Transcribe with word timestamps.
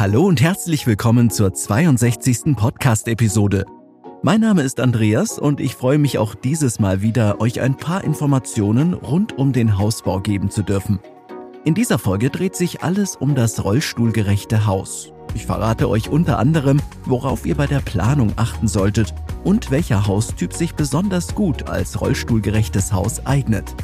Hallo 0.00 0.24
und 0.24 0.40
herzlich 0.40 0.86
willkommen 0.86 1.28
zur 1.28 1.52
62. 1.52 2.56
Podcast-Episode. 2.56 3.66
Mein 4.22 4.40
Name 4.40 4.62
ist 4.62 4.80
Andreas 4.80 5.38
und 5.38 5.60
ich 5.60 5.74
freue 5.74 5.98
mich 5.98 6.16
auch 6.16 6.34
dieses 6.34 6.80
Mal 6.80 7.02
wieder, 7.02 7.38
euch 7.38 7.60
ein 7.60 7.76
paar 7.76 8.02
Informationen 8.02 8.94
rund 8.94 9.36
um 9.36 9.52
den 9.52 9.76
Hausbau 9.76 10.20
geben 10.20 10.50
zu 10.50 10.62
dürfen. 10.62 11.00
In 11.66 11.74
dieser 11.74 11.98
Folge 11.98 12.30
dreht 12.30 12.56
sich 12.56 12.82
alles 12.82 13.14
um 13.14 13.34
das 13.34 13.62
rollstuhlgerechte 13.62 14.64
Haus. 14.64 15.12
Ich 15.34 15.44
verrate 15.44 15.86
euch 15.90 16.08
unter 16.08 16.38
anderem, 16.38 16.80
worauf 17.04 17.44
ihr 17.44 17.54
bei 17.54 17.66
der 17.66 17.80
Planung 17.80 18.32
achten 18.36 18.68
solltet 18.68 19.12
und 19.44 19.70
welcher 19.70 20.06
Haustyp 20.06 20.54
sich 20.54 20.74
besonders 20.74 21.34
gut 21.34 21.68
als 21.68 22.00
rollstuhlgerechtes 22.00 22.94
Haus 22.94 23.26
eignet. 23.26 23.74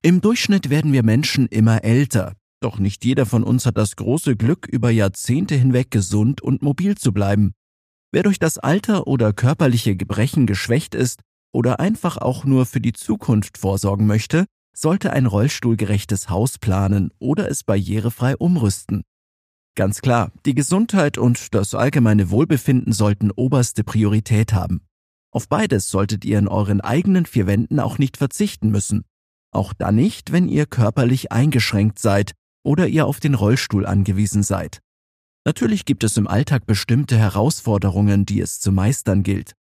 Im 0.00 0.22
Durchschnitt 0.22 0.70
werden 0.70 0.94
wir 0.94 1.02
Menschen 1.02 1.48
immer 1.48 1.84
älter. 1.84 2.39
Doch 2.60 2.78
nicht 2.78 3.06
jeder 3.06 3.24
von 3.24 3.42
uns 3.42 3.64
hat 3.64 3.78
das 3.78 3.96
große 3.96 4.36
Glück, 4.36 4.66
über 4.66 4.90
Jahrzehnte 4.90 5.54
hinweg 5.54 5.90
gesund 5.90 6.42
und 6.42 6.60
mobil 6.62 6.96
zu 6.96 7.12
bleiben. 7.12 7.52
Wer 8.12 8.22
durch 8.22 8.38
das 8.38 8.58
Alter 8.58 9.06
oder 9.06 9.32
körperliche 9.32 9.96
Gebrechen 9.96 10.46
geschwächt 10.46 10.94
ist 10.94 11.22
oder 11.52 11.80
einfach 11.80 12.18
auch 12.18 12.44
nur 12.44 12.66
für 12.66 12.80
die 12.80 12.92
Zukunft 12.92 13.56
vorsorgen 13.56 14.06
möchte, 14.06 14.44
sollte 14.76 15.12
ein 15.12 15.26
rollstuhlgerechtes 15.26 16.28
Haus 16.28 16.58
planen 16.58 17.12
oder 17.18 17.48
es 17.48 17.64
barrierefrei 17.64 18.36
umrüsten. 18.36 19.02
Ganz 19.74 20.02
klar, 20.02 20.30
die 20.44 20.54
Gesundheit 20.54 21.16
und 21.16 21.54
das 21.54 21.74
allgemeine 21.74 22.30
Wohlbefinden 22.30 22.92
sollten 22.92 23.30
oberste 23.30 23.84
Priorität 23.84 24.52
haben. 24.52 24.82
Auf 25.32 25.48
beides 25.48 25.88
solltet 25.88 26.24
ihr 26.24 26.38
in 26.38 26.48
euren 26.48 26.80
eigenen 26.80 27.24
vier 27.24 27.46
Wänden 27.46 27.80
auch 27.80 27.98
nicht 27.98 28.16
verzichten 28.16 28.70
müssen. 28.70 29.04
Auch 29.52 29.72
dann 29.72 29.96
nicht, 29.96 30.32
wenn 30.32 30.48
ihr 30.48 30.66
körperlich 30.66 31.32
eingeschränkt 31.32 31.98
seid 31.98 32.32
oder 32.62 32.88
ihr 32.88 33.06
auf 33.06 33.20
den 33.20 33.34
Rollstuhl 33.34 33.86
angewiesen 33.86 34.42
seid. 34.42 34.80
Natürlich 35.46 35.84
gibt 35.84 36.04
es 36.04 36.16
im 36.16 36.26
Alltag 36.26 36.66
bestimmte 36.66 37.16
Herausforderungen, 37.16 38.26
die 38.26 38.40
es 38.40 38.60
zu 38.60 38.72
meistern 38.72 39.22
gilt. 39.22 39.54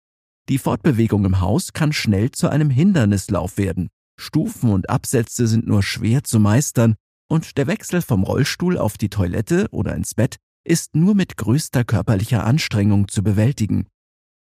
Die 0.49 0.57
Fortbewegung 0.57 1.25
im 1.25 1.39
Haus 1.41 1.73
kann 1.73 1.93
schnell 1.93 2.31
zu 2.31 2.49
einem 2.49 2.69
Hindernislauf 2.69 3.57
werden. 3.57 3.89
Stufen 4.19 4.71
und 4.71 4.89
Absätze 4.89 5.47
sind 5.47 5.67
nur 5.67 5.83
schwer 5.83 6.23
zu 6.23 6.39
meistern 6.39 6.95
und 7.29 7.57
der 7.57 7.67
Wechsel 7.67 8.01
vom 8.01 8.23
Rollstuhl 8.23 8.77
auf 8.77 8.97
die 8.97 9.09
Toilette 9.09 9.67
oder 9.71 9.95
ins 9.95 10.15
Bett 10.15 10.37
ist 10.63 10.95
nur 10.95 11.15
mit 11.15 11.37
größter 11.37 11.83
körperlicher 11.83 12.43
Anstrengung 12.43 13.07
zu 13.07 13.23
bewältigen. 13.23 13.87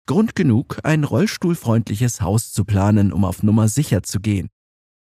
Grund 0.07 0.35
genug, 0.35 0.79
ein 0.83 1.03
rollstuhlfreundliches 1.03 2.21
Haus 2.21 2.51
zu 2.51 2.65
planen, 2.65 3.13
um 3.13 3.23
auf 3.23 3.43
Nummer 3.43 3.67
sicher 3.67 4.03
zu 4.03 4.19
gehen. 4.19 4.49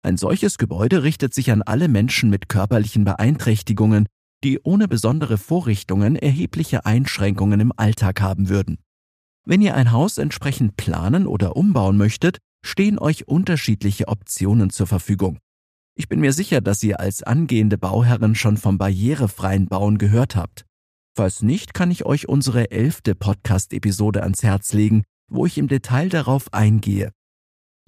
Ein 0.06 0.18
solches 0.18 0.60
Gebäude 0.60 1.02
richtet 1.02 1.34
sich 1.34 1.52
an 1.52 1.64
alle 1.64 1.88
Menschen 1.88 2.30
mit 2.30 2.48
körperlichen 2.48 3.06
Beeinträchtigungen, 3.06 4.06
die 4.44 4.60
ohne 4.60 4.88
besondere 4.88 5.40
Vorrichtungen 5.40 6.16
erhebliche 6.16 6.86
Einschränkungen 6.86 7.60
im 7.60 7.74
Alltag 7.76 8.22
haben 8.22 8.48
würden. 8.48 8.78
Wenn 9.48 9.64
ihr 9.64 9.74
ein 9.74 9.92
Haus 9.92 10.20
entsprechend 10.20 10.78
planen 10.78 11.26
oder 11.26 11.56
umbauen 11.56 11.98
möchtet, 11.98 12.38
stehen 12.64 13.00
euch 13.00 13.28
unterschiedliche 13.28 14.08
Optionen 14.08 14.70
zur 14.70 14.86
Verfügung. 14.86 15.40
Ich 15.96 16.08
bin 16.08 16.20
mir 16.20 16.34
sicher, 16.34 16.62
dass 16.62 16.84
ihr 16.84 17.00
als 17.00 17.24
angehende 17.24 17.80
Bauherren 17.80 18.36
schon 18.36 18.58
vom 18.58 18.78
barrierefreien 18.78 19.66
Bauen 19.66 19.98
gehört 19.98 20.36
habt. 20.36 20.66
Falls 21.18 21.42
nicht, 21.42 21.74
kann 21.74 21.90
ich 21.90 22.06
euch 22.06 22.30
unsere 22.30 22.70
elfte 22.70 23.16
Podcast-Episode 23.16 24.22
ans 24.22 24.44
Herz 24.44 24.72
legen, 24.72 25.04
wo 25.32 25.48
ich 25.48 25.58
im 25.58 25.68
Detail 25.68 26.10
darauf 26.10 26.54
eingehe. 26.54 27.10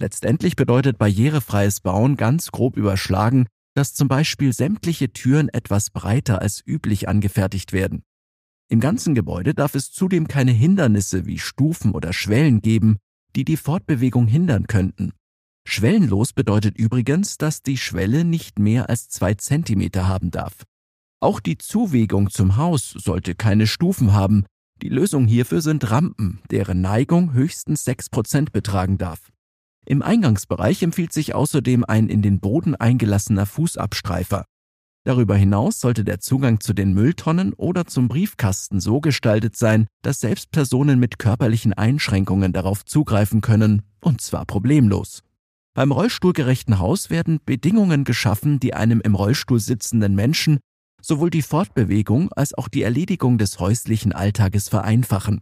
Letztendlich 0.00 0.54
bedeutet 0.54 0.98
barrierefreies 0.98 1.80
Bauen 1.80 2.16
ganz 2.16 2.52
grob 2.52 2.76
überschlagen, 2.76 3.46
dass 3.74 3.94
zum 3.94 4.08
Beispiel 4.08 4.52
sämtliche 4.52 5.12
Türen 5.12 5.48
etwas 5.48 5.90
breiter 5.90 6.40
als 6.40 6.62
üblich 6.64 7.08
angefertigt 7.08 7.72
werden. 7.72 8.02
Im 8.70 8.80
ganzen 8.80 9.14
Gebäude 9.14 9.54
darf 9.54 9.74
es 9.74 9.90
zudem 9.90 10.28
keine 10.28 10.52
Hindernisse 10.52 11.26
wie 11.26 11.38
Stufen 11.38 11.92
oder 11.92 12.12
Schwellen 12.12 12.60
geben, 12.60 12.98
die 13.34 13.44
die 13.44 13.56
Fortbewegung 13.56 14.26
hindern 14.26 14.66
könnten. 14.66 15.12
Schwellenlos 15.66 16.32
bedeutet 16.32 16.78
übrigens, 16.78 17.36
dass 17.38 17.62
die 17.62 17.76
Schwelle 17.76 18.24
nicht 18.24 18.58
mehr 18.58 18.88
als 18.88 19.08
zwei 19.08 19.34
Zentimeter 19.34 20.06
haben 20.06 20.30
darf. 20.30 20.64
Auch 21.20 21.40
die 21.40 21.58
Zuwegung 21.58 22.30
zum 22.30 22.56
Haus 22.56 22.90
sollte 22.90 23.34
keine 23.34 23.66
Stufen 23.66 24.12
haben. 24.12 24.44
Die 24.80 24.88
Lösung 24.88 25.26
hierfür 25.26 25.60
sind 25.60 25.90
Rampen, 25.90 26.40
deren 26.50 26.80
Neigung 26.80 27.32
höchstens 27.32 27.84
sechs 27.84 28.08
Prozent 28.08 28.52
betragen 28.52 28.96
darf. 28.96 29.30
Im 29.88 30.02
Eingangsbereich 30.02 30.82
empfiehlt 30.82 31.14
sich 31.14 31.34
außerdem 31.34 31.82
ein 31.82 32.10
in 32.10 32.20
den 32.20 32.40
Boden 32.40 32.74
eingelassener 32.74 33.46
Fußabstreifer. 33.46 34.44
Darüber 35.04 35.34
hinaus 35.34 35.80
sollte 35.80 36.04
der 36.04 36.20
Zugang 36.20 36.60
zu 36.60 36.74
den 36.74 36.92
Mülltonnen 36.92 37.54
oder 37.54 37.86
zum 37.86 38.06
Briefkasten 38.06 38.80
so 38.80 39.00
gestaltet 39.00 39.56
sein, 39.56 39.86
dass 40.02 40.20
selbst 40.20 40.50
Personen 40.50 40.98
mit 40.98 41.18
körperlichen 41.18 41.72
Einschränkungen 41.72 42.52
darauf 42.52 42.84
zugreifen 42.84 43.40
können, 43.40 43.80
und 44.02 44.20
zwar 44.20 44.44
problemlos. 44.44 45.22
Beim 45.72 45.90
rollstuhlgerechten 45.90 46.78
Haus 46.78 47.08
werden 47.08 47.40
Bedingungen 47.46 48.04
geschaffen, 48.04 48.60
die 48.60 48.74
einem 48.74 49.00
im 49.00 49.14
Rollstuhl 49.14 49.58
sitzenden 49.58 50.14
Menschen 50.14 50.58
sowohl 51.00 51.30
die 51.30 51.40
Fortbewegung 51.40 52.30
als 52.32 52.52
auch 52.52 52.68
die 52.68 52.82
Erledigung 52.82 53.38
des 53.38 53.58
häuslichen 53.58 54.12
Alltages 54.12 54.68
vereinfachen. 54.68 55.40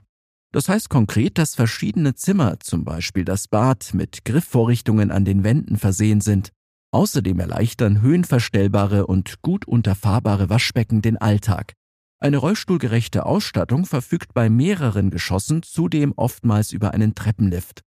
Das 0.56 0.70
heißt 0.70 0.88
konkret, 0.88 1.36
dass 1.36 1.54
verschiedene 1.54 2.14
Zimmer, 2.14 2.58
zum 2.60 2.82
Beispiel 2.82 3.26
das 3.26 3.46
Bad, 3.46 3.92
mit 3.92 4.24
Griffvorrichtungen 4.24 5.10
an 5.10 5.26
den 5.26 5.44
Wänden 5.44 5.76
versehen 5.76 6.22
sind. 6.22 6.50
Außerdem 6.92 7.38
erleichtern 7.40 8.00
höhenverstellbare 8.00 9.06
und 9.06 9.42
gut 9.42 9.68
unterfahrbare 9.68 10.48
Waschbecken 10.48 11.02
den 11.02 11.18
Alltag. 11.18 11.74
Eine 12.20 12.38
rollstuhlgerechte 12.38 13.26
Ausstattung 13.26 13.84
verfügt 13.84 14.32
bei 14.32 14.48
mehreren 14.48 15.10
Geschossen 15.10 15.62
zudem 15.62 16.14
oftmals 16.16 16.72
über 16.72 16.94
einen 16.94 17.14
Treppenlift. 17.14 17.82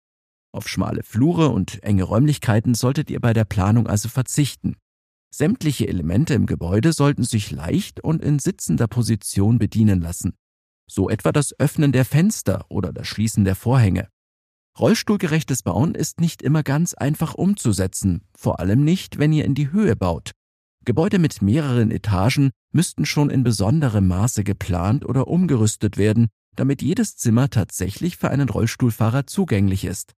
Auf 0.51 0.69
schmale 0.69 1.01
Flure 1.01 1.49
und 1.49 1.81
enge 1.81 2.03
Räumlichkeiten 2.03 2.75
solltet 2.75 3.09
ihr 3.09 3.19
bei 3.19 3.33
der 3.33 3.45
Planung 3.45 3.87
also 3.87 4.09
verzichten. 4.09 4.75
Sämtliche 5.33 5.87
Elemente 5.87 6.35
im 6.35 6.45
Gebäude 6.45 6.93
sollten 6.93 7.23
sich 7.23 7.49
leicht 7.49 7.99
und 8.03 8.23
in 8.23 8.37
sitzender 8.37 8.85
Position 8.87 9.57
bedienen 9.57 10.01
lassen 10.01 10.33
so 10.89 11.09
etwa 11.09 11.31
das 11.31 11.57
Öffnen 11.59 11.91
der 11.91 12.05
Fenster 12.05 12.65
oder 12.69 12.91
das 12.91 13.07
Schließen 13.07 13.45
der 13.45 13.55
Vorhänge. 13.55 14.07
Rollstuhlgerechtes 14.79 15.63
Bauen 15.63 15.93
ist 15.93 16.21
nicht 16.21 16.41
immer 16.41 16.63
ganz 16.63 16.93
einfach 16.93 17.33
umzusetzen, 17.33 18.21
vor 18.35 18.59
allem 18.59 18.83
nicht, 18.83 19.19
wenn 19.19 19.33
ihr 19.33 19.45
in 19.45 19.55
die 19.55 19.71
Höhe 19.71 19.95
baut. 19.95 20.31
Gebäude 20.85 21.19
mit 21.19 21.41
mehreren 21.41 21.91
Etagen 21.91 22.51
müssten 22.71 23.05
schon 23.05 23.29
in 23.29 23.43
besonderem 23.43 24.07
Maße 24.07 24.43
geplant 24.43 25.05
oder 25.05 25.27
umgerüstet 25.27 25.97
werden, 25.97 26.27
damit 26.55 26.81
jedes 26.81 27.17
Zimmer 27.17 27.49
tatsächlich 27.49 28.17
für 28.17 28.29
einen 28.29 28.49
Rollstuhlfahrer 28.49 29.27
zugänglich 29.27 29.85
ist. 29.85 30.13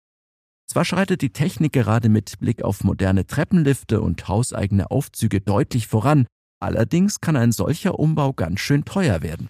Zwar 0.67 0.85
schreitet 0.85 1.21
die 1.21 1.33
Technik 1.33 1.73
gerade 1.73 2.07
mit 2.07 2.39
Blick 2.39 2.63
auf 2.63 2.83
moderne 2.83 3.25
Treppenlifte 3.25 3.99
und 3.99 4.27
hauseigene 4.27 4.89
Aufzüge 4.89 5.41
deutlich 5.41 5.87
voran, 5.87 6.27
allerdings 6.61 7.19
kann 7.19 7.35
ein 7.35 7.51
solcher 7.51 7.99
Umbau 7.99 8.31
ganz 8.31 8.61
schön 8.61 8.85
teuer 8.85 9.21
werden. 9.21 9.49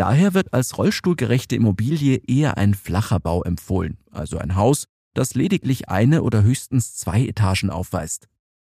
Daher 0.00 0.32
wird 0.32 0.54
als 0.54 0.78
rollstuhlgerechte 0.78 1.56
Immobilie 1.56 2.22
eher 2.26 2.56
ein 2.56 2.72
flacher 2.72 3.20
Bau 3.20 3.42
empfohlen, 3.42 3.98
also 4.10 4.38
ein 4.38 4.56
Haus, 4.56 4.86
das 5.12 5.34
lediglich 5.34 5.90
eine 5.90 6.22
oder 6.22 6.42
höchstens 6.42 6.96
zwei 6.96 7.26
Etagen 7.26 7.68
aufweist. 7.68 8.26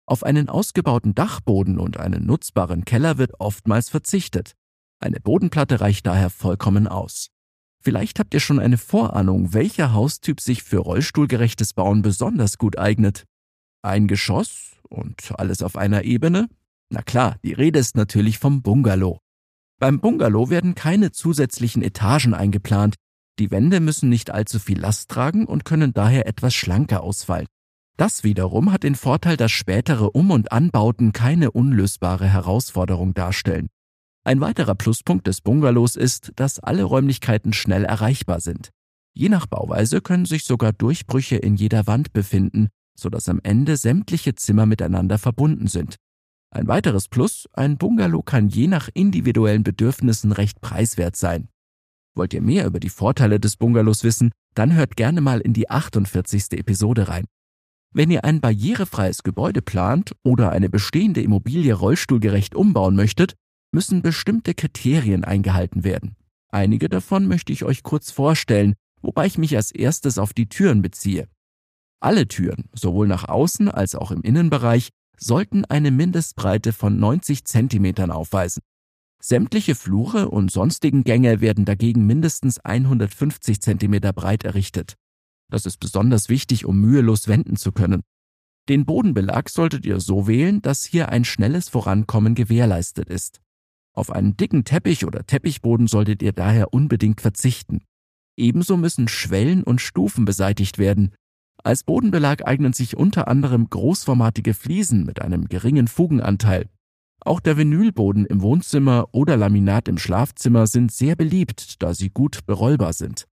Auf 0.06 0.24
einen 0.24 0.48
ausgebauten 0.48 1.16
Dachboden 1.16 1.80
und 1.80 1.98
einen 1.98 2.26
nutzbaren 2.26 2.86
Keller 2.86 3.18
wird 3.18 3.42
oftmals 3.42 3.90
verzichtet. 3.90 4.54
Eine 5.02 5.20
Bodenplatte 5.20 5.82
reicht 5.82 6.08
daher 6.08 6.30
vollkommen 6.30 6.88
aus. 6.88 7.28
Vielleicht 7.84 8.20
habt 8.20 8.34
ihr 8.34 8.40
schon 8.40 8.60
eine 8.60 8.78
Vorahnung, 8.78 9.54
welcher 9.54 9.92
Haustyp 9.92 10.40
sich 10.40 10.64
für 10.64 10.78
rollstuhlgerechtes 10.78 11.74
Bauen 11.74 12.04
besonders 12.04 12.58
gut 12.58 12.78
eignet. 12.78 13.26
Ein 13.82 14.08
Geschoss 14.08 14.78
und 14.88 15.34
alles 15.38 15.62
auf 15.62 15.76
einer 15.76 16.06
Ebene? 16.06 16.48
Na 16.90 17.02
klar, 17.02 17.36
die 17.44 17.52
Rede 17.52 17.80
ist 17.80 17.98
natürlich 17.98 18.40
vom 18.40 18.62
Bungalow. 18.62 19.20
Beim 19.80 20.00
Bungalow 20.00 20.50
werden 20.50 20.74
keine 20.74 21.12
zusätzlichen 21.12 21.84
Etagen 21.84 22.34
eingeplant. 22.34 22.96
Die 23.38 23.52
Wände 23.52 23.80
müssen 23.80 24.10
nicht 24.10 24.32
allzu 24.32 24.58
viel 24.58 24.80
Last 24.80 25.10
tragen 25.10 25.46
und 25.46 25.66
können 25.66 25.94
daher 25.94 26.26
etwas 26.26 26.56
schlanker 26.56 27.04
ausfallen. 27.04 27.46
Das 27.96 28.24
wiederum 28.24 28.72
hat 28.72 28.84
den 28.84 28.96
Vorteil, 28.96 29.38
dass 29.38 29.52
spätere 29.52 30.16
Um- 30.16 30.32
und 30.32 30.52
Anbauten 30.52 31.14
keine 31.14 31.52
unlösbare 31.52 32.28
Herausforderung 32.28 33.14
darstellen. 33.14 33.68
Ein 34.24 34.42
weiterer 34.42 34.76
Pluspunkt 34.76 35.28
des 35.28 35.42
Bungalows 35.42 35.96
ist, 35.96 36.32
dass 36.36 36.60
alle 36.60 36.84
Räumlichkeiten 36.84 37.54
schnell 37.54 37.86
erreichbar 37.86 38.42
sind. 38.42 38.72
Je 39.14 39.30
nach 39.30 39.46
Bauweise 39.46 40.02
können 40.02 40.26
sich 40.26 40.44
sogar 40.44 40.74
Durchbrüche 40.74 41.38
in 41.38 41.56
jeder 41.56 41.88
Wand 41.88 42.14
befinden, 42.14 42.70
sodass 42.96 43.30
am 43.30 43.40
Ende 43.44 43.78
sämtliche 43.78 44.36
Zimmer 44.36 44.66
miteinander 44.66 45.18
verbunden 45.18 45.68
sind. 45.68 45.98
Ein 46.58 46.68
weiteres 46.68 47.08
Plus, 47.08 47.48
ein 47.54 47.78
Bungalow 47.78 48.24
kann 48.24 48.50
je 48.50 48.66
nach 48.66 48.90
individuellen 48.96 49.62
Bedürfnissen 49.62 50.32
recht 50.32 50.60
preiswert 50.60 51.16
sein. 51.16 51.50
Wollt 52.16 52.34
ihr 52.34 52.42
mehr 52.42 52.66
über 52.66 52.80
die 52.80 52.90
Vorteile 52.90 53.40
des 53.40 53.58
Bungalows 53.58 54.04
wissen, 54.04 54.32
dann 54.56 54.74
hört 54.74 54.96
gerne 54.96 55.22
mal 55.22 55.40
in 55.40 55.54
die 55.54 55.70
48. 55.70 56.54
Episode 56.54 57.10
rein. 57.10 57.26
Wenn 57.94 58.10
ihr 58.10 58.26
ein 58.26 58.42
barrierefreies 58.42 59.22
Gebäude 59.22 59.62
plant 59.62 60.16
oder 60.24 60.52
eine 60.52 60.68
bestehende 60.68 61.22
Immobilie 61.22 61.76
rollstuhlgerecht 61.76 62.56
umbauen 62.56 62.96
möchtet, 62.96 63.36
müssen 63.72 64.02
bestimmte 64.02 64.56
Kriterien 64.56 65.24
eingehalten 65.24 65.84
werden. 65.84 66.16
Einige 66.50 66.90
davon 66.90 67.28
möchte 67.28 67.54
ich 67.54 67.66
euch 67.66 67.84
kurz 67.84 68.10
vorstellen, 68.10 68.74
wobei 69.04 69.28
ich 69.28 69.38
mich 69.38 69.56
als 69.56 69.70
erstes 69.70 70.18
auf 70.18 70.34
die 70.34 70.50
Türen 70.50 70.82
beziehe. 70.82 71.28
Alle 72.00 72.28
Türen, 72.28 72.68
sowohl 72.74 73.08
nach 73.08 73.30
außen 73.30 73.70
als 73.70 73.94
auch 73.94 74.10
im 74.10 74.24
Innenbereich, 74.24 74.90
sollten 75.20 75.66
eine 75.66 75.92
Mindestbreite 75.92 76.74
von 76.74 77.00
90 77.00 77.46
Zentimetern 77.46 78.12
aufweisen. 78.12 78.62
Sämtliche 79.22 79.76
Flure 79.76 80.30
und 80.30 80.52
sonstigen 80.52 81.04
Gänge 81.04 81.42
werden 81.42 81.66
dagegen 81.66 82.06
mindestens 82.06 82.60
150 82.60 83.62
Zentimeter 83.62 84.14
breit 84.14 84.44
errichtet. 84.44 84.96
Das 85.50 85.66
ist 85.66 85.80
besonders 85.80 86.30
wichtig, 86.30 86.66
um 86.66 86.80
mühelos 86.80 87.28
wenden 87.28 87.56
zu 87.56 87.72
können. 87.72 88.04
Den 88.70 88.86
Bodenbelag 88.86 89.50
solltet 89.50 89.86
ihr 89.86 90.00
so 90.00 90.28
wählen, 90.28 90.62
dass 90.62 90.84
hier 90.84 91.10
ein 91.10 91.24
schnelles 91.24 91.70
Vorankommen 91.70 92.36
gewährleistet 92.36 93.10
ist. 93.10 93.42
Auf 93.94 94.12
einen 94.12 94.38
dicken 94.38 94.66
Teppich 94.66 95.06
oder 95.06 95.26
Teppichboden 95.26 95.88
solltet 95.88 96.22
ihr 96.22 96.34
daher 96.34 96.74
unbedingt 96.74 97.22
verzichten. 97.22 97.82
Ebenso 98.38 98.78
müssen 98.78 99.08
Schwellen 99.08 99.64
und 99.64 99.82
Stufen 99.82 100.26
beseitigt 100.26 100.78
werden. 100.78 101.16
Als 101.68 101.84
Bodenbelag 101.84 102.48
eignen 102.48 102.72
sich 102.72 102.96
unter 102.96 103.28
anderem 103.28 103.70
großformatige 103.70 104.54
Fliesen 104.54 105.06
mit 105.06 105.22
einem 105.22 105.50
geringen 105.50 105.90
Fugenanteil. 105.90 106.70
Auch 107.20 107.42
der 107.42 107.58
Vinylboden 107.58 108.26
im 108.26 108.42
Wohnzimmer 108.42 109.10
oder 109.12 109.36
Laminat 109.36 109.90
im 109.90 109.98
Schlafzimmer 109.98 110.68
sind 110.68 110.94
sehr 110.94 111.18
beliebt, 111.18 111.84
da 111.84 111.94
sie 111.94 112.10
gut 112.10 112.46
berollbar 112.46 112.94
sind. 112.94 113.26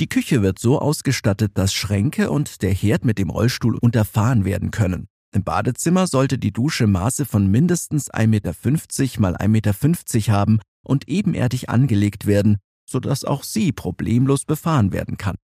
Die 0.00 0.08
Küche 0.08 0.40
wird 0.40 0.58
so 0.58 0.78
ausgestattet, 0.78 1.52
dass 1.58 1.74
Schränke 1.74 2.30
und 2.30 2.62
der 2.62 2.72
Herd 2.72 3.04
mit 3.04 3.18
dem 3.18 3.28
Rollstuhl 3.28 3.76
unterfahren 3.76 4.46
werden 4.46 4.70
können. 4.70 5.06
Im 5.34 5.44
Badezimmer 5.44 6.06
sollte 6.06 6.38
die 6.38 6.54
Dusche 6.54 6.86
Maße 6.86 7.26
von 7.26 7.46
mindestens 7.46 8.10
1,50 8.10 8.26
Meter 8.26 9.20
mal 9.20 9.36
1,50 9.36 9.48
Meter 9.48 10.32
haben 10.32 10.60
und 10.82 11.10
ebenerdig 11.10 11.68
angelegt 11.68 12.24
werden, 12.24 12.56
sodass 12.88 13.26
auch 13.26 13.42
sie 13.42 13.72
problemlos 13.72 14.46
befahren 14.46 14.92
werden 14.94 15.18
kann. 15.18 15.36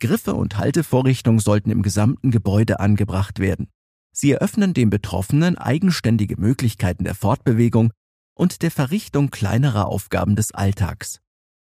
Griffe 0.00 0.34
und 0.34 0.58
Haltevorrichtungen 0.58 1.40
sollten 1.40 1.70
im 1.70 1.82
gesamten 1.82 2.30
Gebäude 2.30 2.80
angebracht 2.80 3.38
werden. 3.38 3.68
Sie 4.12 4.30
eröffnen 4.30 4.74
dem 4.74 4.90
Betroffenen 4.90 5.58
eigenständige 5.58 6.40
Möglichkeiten 6.40 7.04
der 7.04 7.14
Fortbewegung 7.14 7.92
und 8.34 8.62
der 8.62 8.70
Verrichtung 8.70 9.30
kleinerer 9.30 9.86
Aufgaben 9.86 10.36
des 10.36 10.52
Alltags. 10.52 11.20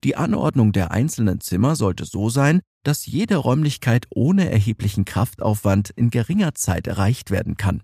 Die 0.03 0.15
Anordnung 0.15 0.71
der 0.71 0.91
einzelnen 0.91 1.41
Zimmer 1.41 1.75
sollte 1.75 2.05
so 2.05 2.29
sein, 2.29 2.61
dass 2.83 3.05
jede 3.05 3.37
Räumlichkeit 3.37 4.05
ohne 4.11 4.49
erheblichen 4.51 5.05
Kraftaufwand 5.05 5.89
in 5.91 6.09
geringer 6.09 6.53
Zeit 6.53 6.87
erreicht 6.87 7.31
werden 7.31 7.57
kann. 7.57 7.81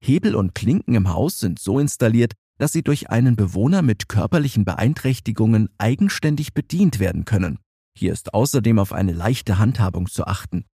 Hebel 0.00 0.36
und 0.36 0.54
Klinken 0.54 0.94
im 0.94 1.12
Haus 1.12 1.40
sind 1.40 1.58
so 1.58 1.80
installiert, 1.80 2.34
dass 2.58 2.72
sie 2.72 2.82
durch 2.82 3.10
einen 3.10 3.36
Bewohner 3.36 3.82
mit 3.82 4.08
körperlichen 4.08 4.64
Beeinträchtigungen 4.64 5.68
eigenständig 5.78 6.54
bedient 6.54 7.00
werden 7.00 7.24
können. 7.24 7.58
Hier 7.98 8.12
ist 8.12 8.34
außerdem 8.34 8.78
auf 8.78 8.92
eine 8.92 9.12
leichte 9.12 9.58
Handhabung 9.58 10.06
zu 10.06 10.26
achten. 10.26 10.66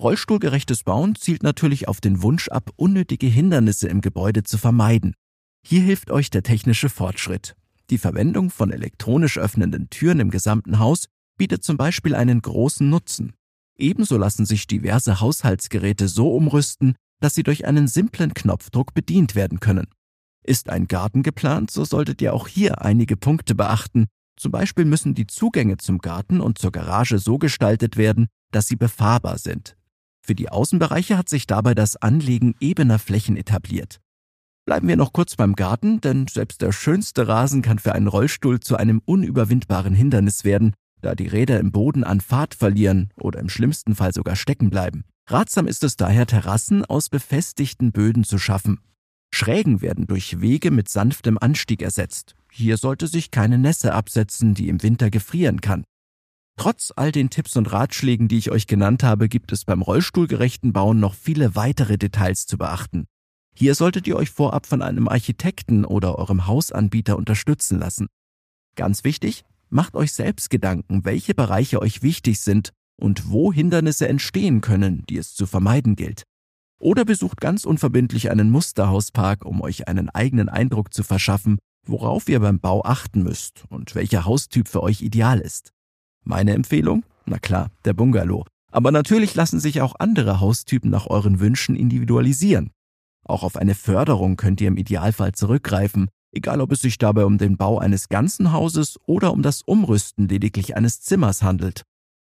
Rollstuhlgerechtes 0.00 0.82
Bauen 0.82 1.14
zielt 1.14 1.42
natürlich 1.42 1.88
auf 1.88 2.00
den 2.00 2.22
Wunsch 2.22 2.48
ab, 2.48 2.70
unnötige 2.76 3.26
Hindernisse 3.26 3.86
im 3.88 4.00
Gebäude 4.00 4.42
zu 4.44 4.56
vermeiden. 4.56 5.14
Hier 5.66 5.82
hilft 5.82 6.10
euch 6.10 6.30
der 6.30 6.42
technische 6.42 6.88
Fortschritt. 6.88 7.54
Die 7.90 7.98
Verwendung 7.98 8.50
von 8.50 8.70
elektronisch 8.70 9.36
öffnenden 9.38 9.90
Türen 9.90 10.20
im 10.20 10.30
gesamten 10.30 10.78
Haus 10.78 11.06
bietet 11.36 11.62
zum 11.64 11.76
Beispiel 11.76 12.14
einen 12.14 12.40
großen 12.40 12.88
Nutzen. 12.88 13.34
Ebenso 13.76 14.16
lassen 14.16 14.46
sich 14.46 14.66
diverse 14.66 15.20
Haushaltsgeräte 15.20 16.08
so 16.08 16.34
umrüsten, 16.34 16.94
dass 17.20 17.34
sie 17.34 17.42
durch 17.42 17.66
einen 17.66 17.88
simplen 17.88 18.32
Knopfdruck 18.32 18.94
bedient 18.94 19.34
werden 19.34 19.60
können. 19.60 19.88
Ist 20.42 20.70
ein 20.70 20.88
Garten 20.88 21.22
geplant, 21.22 21.70
so 21.70 21.84
solltet 21.84 22.22
ihr 22.22 22.32
auch 22.32 22.48
hier 22.48 22.82
einige 22.82 23.16
Punkte 23.16 23.54
beachten. 23.54 24.06
Zum 24.44 24.52
Beispiel 24.52 24.84
müssen 24.84 25.14
die 25.14 25.26
Zugänge 25.26 25.78
zum 25.78 26.00
Garten 26.00 26.42
und 26.42 26.58
zur 26.58 26.70
Garage 26.70 27.18
so 27.18 27.38
gestaltet 27.38 27.96
werden, 27.96 28.26
dass 28.50 28.66
sie 28.66 28.76
befahrbar 28.76 29.38
sind. 29.38 29.74
Für 30.20 30.34
die 30.34 30.50
Außenbereiche 30.50 31.16
hat 31.16 31.30
sich 31.30 31.46
dabei 31.46 31.74
das 31.74 31.96
Anlegen 31.96 32.54
ebener 32.60 32.98
Flächen 32.98 33.38
etabliert. 33.38 34.02
Bleiben 34.66 34.86
wir 34.86 34.96
noch 34.96 35.14
kurz 35.14 35.36
beim 35.36 35.54
Garten, 35.54 36.02
denn 36.02 36.26
selbst 36.26 36.60
der 36.60 36.72
schönste 36.72 37.26
Rasen 37.26 37.62
kann 37.62 37.78
für 37.78 37.94
einen 37.94 38.06
Rollstuhl 38.06 38.60
zu 38.60 38.76
einem 38.76 39.00
unüberwindbaren 39.06 39.94
Hindernis 39.94 40.44
werden, 40.44 40.74
da 41.00 41.14
die 41.14 41.28
Räder 41.28 41.58
im 41.58 41.72
Boden 41.72 42.04
an 42.04 42.20
Fahrt 42.20 42.54
verlieren 42.54 43.08
oder 43.16 43.40
im 43.40 43.48
schlimmsten 43.48 43.94
Fall 43.94 44.12
sogar 44.12 44.36
stecken 44.36 44.68
bleiben. 44.68 45.04
Ratsam 45.26 45.66
ist 45.66 45.82
es 45.84 45.96
daher, 45.96 46.26
Terrassen 46.26 46.84
aus 46.84 47.08
befestigten 47.08 47.92
Böden 47.92 48.24
zu 48.24 48.36
schaffen. 48.36 48.80
Schrägen 49.32 49.80
werden 49.80 50.06
durch 50.06 50.42
Wege 50.42 50.70
mit 50.70 50.90
sanftem 50.90 51.38
Anstieg 51.38 51.80
ersetzt. 51.80 52.34
Hier 52.54 52.76
sollte 52.76 53.08
sich 53.08 53.30
keine 53.30 53.58
Nässe 53.58 53.94
absetzen, 53.94 54.54
die 54.54 54.68
im 54.68 54.82
Winter 54.82 55.10
gefrieren 55.10 55.60
kann. 55.60 55.84
Trotz 56.56 56.92
all 56.94 57.10
den 57.10 57.30
Tipps 57.30 57.56
und 57.56 57.72
Ratschlägen, 57.72 58.28
die 58.28 58.38
ich 58.38 58.52
euch 58.52 58.68
genannt 58.68 59.02
habe, 59.02 59.28
gibt 59.28 59.50
es 59.50 59.64
beim 59.64 59.82
rollstuhlgerechten 59.82 60.72
Bauen 60.72 61.00
noch 61.00 61.14
viele 61.14 61.56
weitere 61.56 61.98
Details 61.98 62.46
zu 62.46 62.56
beachten. 62.56 63.06
Hier 63.56 63.74
solltet 63.74 64.06
ihr 64.06 64.16
euch 64.16 64.30
vorab 64.30 64.66
von 64.66 64.82
einem 64.82 65.08
Architekten 65.08 65.84
oder 65.84 66.16
eurem 66.16 66.46
Hausanbieter 66.46 67.16
unterstützen 67.16 67.78
lassen. 67.80 68.06
Ganz 68.76 69.02
wichtig, 69.02 69.44
Macht 69.74 69.96
euch 69.96 70.12
selbst 70.12 70.50
Gedanken, 70.50 71.04
welche 71.04 71.34
Bereiche 71.34 71.82
euch 71.82 72.00
wichtig 72.00 72.38
sind 72.38 72.70
und 72.96 73.28
wo 73.30 73.52
Hindernisse 73.52 74.06
entstehen 74.06 74.60
können, 74.60 75.02
die 75.08 75.16
es 75.16 75.34
zu 75.34 75.46
vermeiden 75.46 75.96
gilt. 75.96 76.22
Oder 76.78 77.04
besucht 77.04 77.40
ganz 77.40 77.64
unverbindlich 77.64 78.30
einen 78.30 78.50
Musterhauspark, 78.50 79.44
um 79.44 79.60
euch 79.62 79.88
einen 79.88 80.10
eigenen 80.10 80.48
Eindruck 80.48 80.94
zu 80.94 81.02
verschaffen, 81.02 81.58
worauf 81.86 82.28
ihr 82.28 82.40
beim 82.40 82.60
Bau 82.60 82.82
achten 82.84 83.22
müsst 83.22 83.64
und 83.68 83.94
welcher 83.94 84.24
Haustyp 84.24 84.68
für 84.68 84.82
euch 84.82 85.02
ideal 85.02 85.40
ist. 85.40 85.72
Meine 86.24 86.52
Empfehlung? 86.52 87.04
Na 87.26 87.38
klar, 87.38 87.70
der 87.84 87.94
Bungalow. 87.94 88.44
Aber 88.70 88.90
natürlich 88.90 89.34
lassen 89.34 89.60
sich 89.60 89.80
auch 89.80 89.94
andere 89.98 90.40
Haustypen 90.40 90.90
nach 90.90 91.06
euren 91.06 91.40
Wünschen 91.40 91.76
individualisieren. 91.76 92.70
Auch 93.24 93.42
auf 93.42 93.56
eine 93.56 93.74
Förderung 93.74 94.36
könnt 94.36 94.60
ihr 94.60 94.68
im 94.68 94.76
Idealfall 94.76 95.32
zurückgreifen, 95.32 96.08
egal 96.32 96.60
ob 96.60 96.72
es 96.72 96.80
sich 96.80 96.98
dabei 96.98 97.24
um 97.24 97.38
den 97.38 97.56
Bau 97.56 97.78
eines 97.78 98.08
ganzen 98.08 98.52
Hauses 98.52 98.98
oder 99.06 99.32
um 99.32 99.42
das 99.42 99.62
Umrüsten 99.62 100.28
lediglich 100.28 100.76
eines 100.76 101.00
Zimmers 101.00 101.42
handelt. 101.42 101.84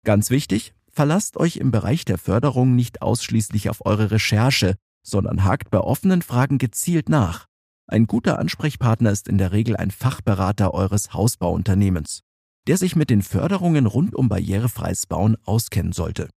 Ganz 0.04 0.30
wichtig, 0.30 0.74
verlasst 0.90 1.36
euch 1.36 1.56
im 1.56 1.70
Bereich 1.70 2.04
der 2.04 2.18
Förderung 2.18 2.74
nicht 2.74 3.02
ausschließlich 3.02 3.68
auf 3.68 3.84
eure 3.84 4.10
Recherche, 4.10 4.76
sondern 5.02 5.44
hakt 5.44 5.70
bei 5.70 5.80
offenen 5.80 6.22
Fragen 6.22 6.58
gezielt 6.58 7.08
nach. 7.08 7.46
Ein 7.88 8.06
guter 8.06 8.38
Ansprechpartner 8.38 9.10
ist 9.10 9.28
in 9.28 9.38
der 9.38 9.52
Regel 9.52 9.76
ein 9.76 9.90
Fachberater 9.90 10.72
eures 10.72 11.12
Hausbauunternehmens, 11.12 12.20
der 12.66 12.76
sich 12.76 12.94
mit 12.94 13.10
den 13.10 13.22
Förderungen 13.22 13.86
rund 13.86 14.14
um 14.14 14.28
barrierefreies 14.28 15.06
Bauen 15.06 15.36
auskennen 15.44 15.92
sollte. 15.92 16.28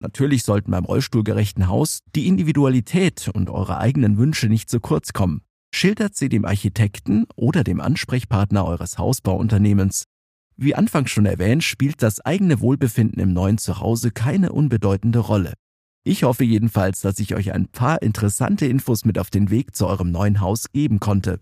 Natürlich 0.00 0.42
sollten 0.42 0.72
beim 0.72 0.84
rollstuhlgerechten 0.84 1.68
Haus 1.68 2.00
die 2.14 2.26
Individualität 2.26 3.30
und 3.32 3.48
eure 3.48 3.78
eigenen 3.78 4.18
Wünsche 4.18 4.48
nicht 4.48 4.68
zu 4.68 4.80
kurz 4.80 5.12
kommen 5.14 5.40
schildert 5.76 6.16
sie 6.16 6.30
dem 6.30 6.46
Architekten 6.46 7.26
oder 7.36 7.62
dem 7.62 7.80
Ansprechpartner 7.82 8.64
eures 8.64 8.96
Hausbauunternehmens. 8.96 10.04
Wie 10.56 10.74
anfangs 10.74 11.10
schon 11.10 11.26
erwähnt, 11.26 11.64
spielt 11.64 12.02
das 12.02 12.20
eigene 12.22 12.60
Wohlbefinden 12.60 13.20
im 13.20 13.34
neuen 13.34 13.58
Zuhause 13.58 14.10
keine 14.10 14.52
unbedeutende 14.52 15.18
Rolle. 15.18 15.52
Ich 16.08 16.22
hoffe 16.22 16.44
jedenfalls, 16.44 17.00
dass 17.00 17.18
ich 17.18 17.34
euch 17.34 17.52
ein 17.52 17.66
paar 17.66 18.00
interessante 18.00 18.64
Infos 18.64 19.04
mit 19.04 19.18
auf 19.18 19.28
den 19.28 19.50
Weg 19.50 19.74
zu 19.74 19.88
eurem 19.88 20.12
neuen 20.12 20.40
Haus 20.40 20.70
geben 20.70 21.00
konnte. 21.00 21.40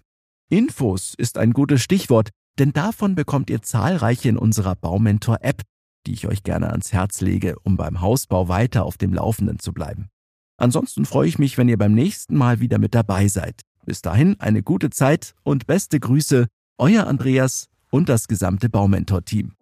Infos 0.48 1.12
ist 1.18 1.36
ein 1.36 1.52
gutes 1.52 1.82
Stichwort, 1.82 2.30
denn 2.58 2.72
davon 2.72 3.14
bekommt 3.14 3.50
ihr 3.50 3.60
zahlreiche 3.60 4.30
in 4.30 4.38
unserer 4.38 4.74
Baumentor-App, 4.74 5.60
die 6.06 6.14
ich 6.14 6.26
euch 6.28 6.44
gerne 6.44 6.70
ans 6.70 6.94
Herz 6.94 7.20
lege, 7.20 7.56
um 7.62 7.76
beim 7.76 8.00
Hausbau 8.00 8.48
weiter 8.48 8.86
auf 8.86 8.96
dem 8.96 9.12
Laufenden 9.12 9.58
zu 9.58 9.74
bleiben. 9.74 10.08
Ansonsten 10.56 11.04
freue 11.04 11.28
ich 11.28 11.38
mich, 11.38 11.58
wenn 11.58 11.68
ihr 11.68 11.76
beim 11.76 11.92
nächsten 11.92 12.34
Mal 12.34 12.60
wieder 12.60 12.78
mit 12.78 12.94
dabei 12.94 13.28
seid. 13.28 13.60
Bis 13.84 14.00
dahin 14.00 14.40
eine 14.40 14.62
gute 14.62 14.88
Zeit 14.88 15.34
und 15.42 15.66
beste 15.66 16.00
Grüße, 16.00 16.46
euer 16.78 17.06
Andreas 17.06 17.68
und 17.90 18.08
das 18.08 18.28
gesamte 18.28 18.70
Baumentor-Team. 18.70 19.52